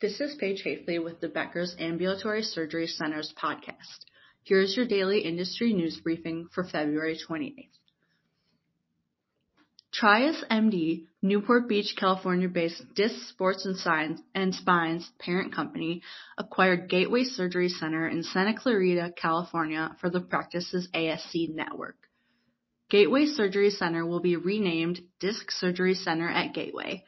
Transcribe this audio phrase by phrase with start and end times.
[0.00, 4.04] This is Paige Hafley with the Becker's Ambulatory Surgery Centers podcast.
[4.44, 7.66] Here's your daily industry news briefing for February 28th.
[9.92, 16.02] Trias MD, Newport Beach, California-based Disc Sports and Science and Spines parent company,
[16.36, 21.96] acquired Gateway Surgery Center in Santa Clarita, California for the practice's ASC network.
[22.88, 27.02] Gateway Surgery Center will be renamed Disc Surgery Center at Gateway.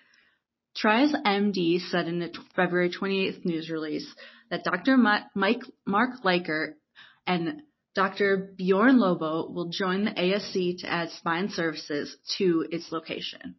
[0.76, 4.14] Trias MD said in a February 28th news release
[4.50, 4.96] that Dr.
[4.96, 6.76] Mike, Mark Liker
[7.26, 7.62] and
[7.94, 8.52] Dr.
[8.56, 13.56] Bjorn Lobo will join the ASC to add spine services to its location.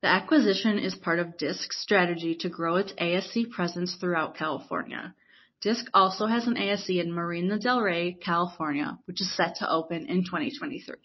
[0.00, 5.14] The acquisition is part of DISC's strategy to grow its ASC presence throughout California.
[5.60, 10.06] DISC also has an ASC in Marina del Rey, California, which is set to open
[10.06, 10.96] in 2023.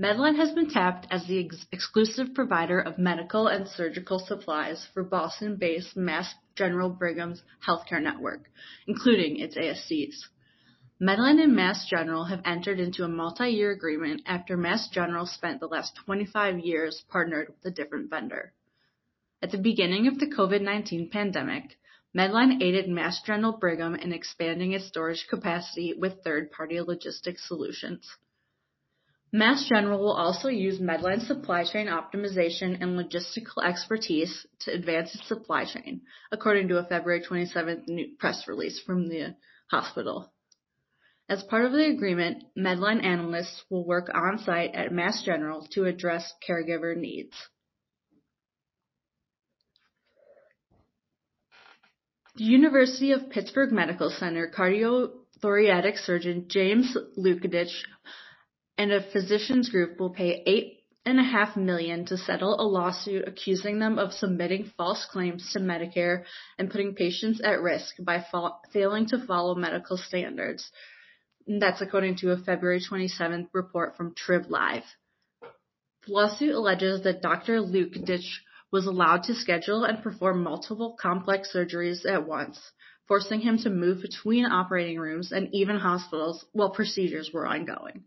[0.00, 5.02] Medline has been tapped as the ex- exclusive provider of medical and surgical supplies for
[5.02, 8.48] Boston-based Mass General Brigham's healthcare network,
[8.86, 10.28] including its ASCs.
[11.02, 15.66] Medline and Mass General have entered into a multi-year agreement after Mass General spent the
[15.66, 18.52] last 25 years partnered with a different vendor.
[19.42, 21.76] At the beginning of the COVID-19 pandemic,
[22.16, 28.08] Medline aided Mass General Brigham in expanding its storage capacity with third-party logistics solutions.
[29.32, 35.28] Mass General will also use Medline's supply chain optimization and logistical expertise to advance its
[35.28, 36.00] supply chain,
[36.32, 39.36] according to a February 27th press release from the
[39.70, 40.32] hospital.
[41.28, 45.84] As part of the agreement, Medline analysts will work on site at Mass General to
[45.84, 47.34] address caregiver needs.
[52.36, 57.74] The University of Pittsburgh Medical Center cardiothoracic surgeon James Luketich
[58.78, 63.26] and a physicians group will pay eight and a half million to settle a lawsuit
[63.26, 66.22] accusing them of submitting false claims to Medicare
[66.58, 70.70] and putting patients at risk by fa- failing to follow medical standards.
[71.46, 74.84] And that's according to a February 27th report from TribLive.
[75.40, 75.48] The
[76.12, 77.60] lawsuit alleges that Dr.
[77.60, 78.40] Luketich
[78.70, 82.60] was allowed to schedule and perform multiple complex surgeries at once,
[83.08, 88.04] forcing him to move between operating rooms and even hospitals while procedures were ongoing.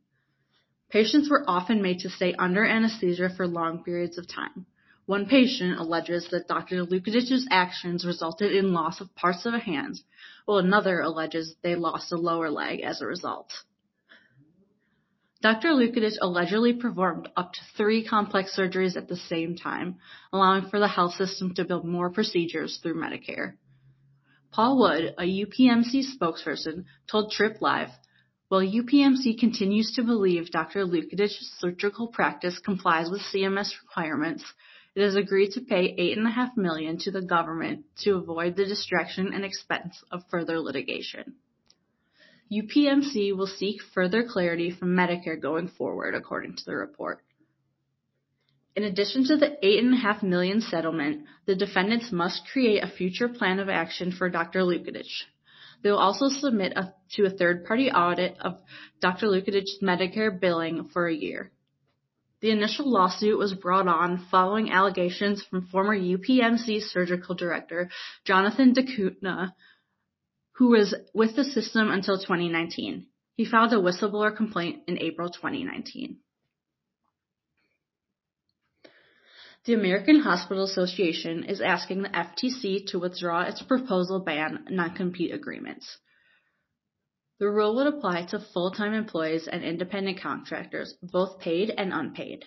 [0.91, 4.65] Patients were often made to stay under anesthesia for long periods of time.
[5.05, 6.83] One patient alleges that Dr.
[6.85, 10.01] Luketich's actions resulted in loss of parts of a hand,
[10.45, 13.51] while another alleges they lost a lower leg as a result.
[15.41, 15.69] Dr.
[15.69, 19.95] Luketich allegedly performed up to three complex surgeries at the same time,
[20.33, 23.53] allowing for the health system to build more procedures through Medicare.
[24.51, 27.91] Paul Wood, a UPMC spokesperson, told TribLive
[28.51, 30.83] while UPMC continues to believe Dr.
[30.85, 34.43] Luketich's surgical practice complies with CMS requirements,
[34.93, 39.45] it has agreed to pay 8.5 million to the government to avoid the distraction and
[39.45, 41.35] expense of further litigation.
[42.51, 47.21] UPMC will seek further clarity from Medicare going forward, according to the report.
[48.75, 53.69] In addition to the 8.5 million settlement, the defendants must create a future plan of
[53.69, 54.59] action for Dr.
[54.63, 55.23] Luketich.
[55.81, 58.59] They will also submit a, to a third-party audit of
[58.99, 59.27] Dr.
[59.27, 61.51] Luketich's Medicare billing for a year.
[62.41, 67.89] The initial lawsuit was brought on following allegations from former UPMC surgical director
[68.25, 69.53] Jonathan D'Cunha,
[70.53, 73.05] who was with the system until 2019.
[73.35, 76.17] He filed a whistleblower complaint in April 2019.
[79.65, 85.99] The American Hospital Association is asking the FTC to withdraw its proposal ban non-compete agreements.
[87.39, 92.45] The rule would apply to full-time employees and independent contractors, both paid and unpaid.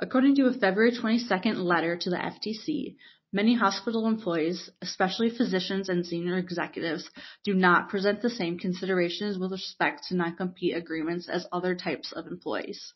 [0.00, 2.96] According to a February 22nd letter to the FTC,
[3.30, 7.10] many hospital employees, especially physicians and senior executives,
[7.44, 12.26] do not present the same considerations with respect to non-compete agreements as other types of
[12.26, 12.94] employees.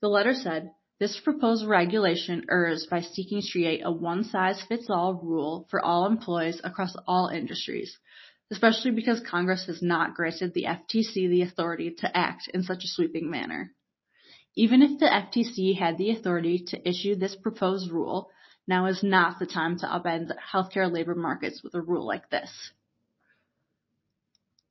[0.00, 0.70] The letter said,
[1.02, 6.94] this proposed regulation errs by seeking to create a one-size-fits-all rule for all employees across
[7.08, 7.98] all industries,
[8.52, 12.86] especially because Congress has not granted the FTC the authority to act in such a
[12.86, 13.72] sweeping manner.
[14.54, 18.30] Even if the FTC had the authority to issue this proposed rule,
[18.68, 22.70] now is not the time to upend healthcare labor markets with a rule like this.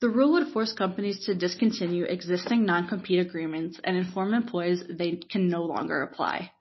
[0.02, 5.48] The rule would force companies to discontinue existing non-compete agreements and inform employees they can
[5.48, 6.52] no longer apply.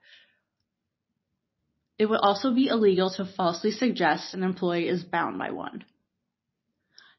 [1.97, 5.85] It would also be illegal to falsely suggest an employee is bound by one.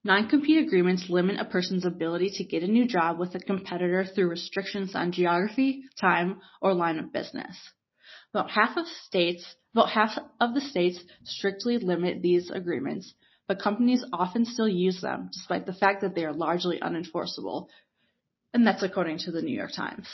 [0.04, 4.28] Non-compete agreements limit a person's ability to get a new job with a competitor through
[4.28, 7.56] restrictions on geography, time, or line of business.
[8.32, 13.12] About half of states, about half of the states strictly limit these agreements,
[13.48, 17.68] but companies often still use them despite the fact that they are largely unenforceable.
[18.54, 20.08] And that's according to the New York Times.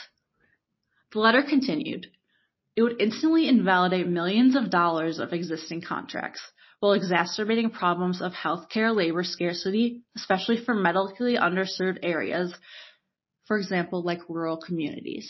[1.11, 2.07] The letter continued.
[2.75, 6.41] It would instantly invalidate millions of dollars of existing contracts
[6.79, 12.53] while exacerbating problems of healthcare labor scarcity, especially for medically underserved areas,
[13.45, 15.29] for example, like rural communities.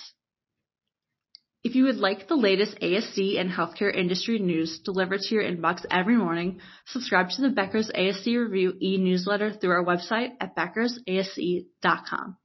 [1.61, 5.85] If you would like the latest ASC and healthcare industry news delivered to your inbox
[5.91, 12.37] every morning, subscribe to the Becker's ASC Review e-newsletter through our website at beckersasc.com.